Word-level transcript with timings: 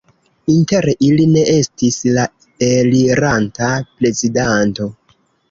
Inter 0.51 0.87
ili 1.07 1.27
ne 1.33 1.43
estis 1.55 1.99
la 2.15 2.23
eliranta 2.69 3.71
prezidanto. 4.01 4.91